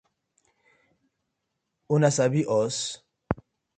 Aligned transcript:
Una 1.99 2.11
sabi 2.17 2.45
os? 2.59 2.81